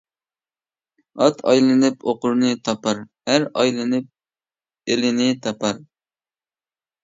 ئات 1.25 1.43
ئايلىنىپ 1.51 2.07
ئوقۇرىنى 2.13 2.55
تاپار، 2.69 3.03
ئەر 3.35 3.47
ئايلىنىپ 3.53 4.11
ئېلىنى 4.97 5.31
تاپار. 5.49 5.89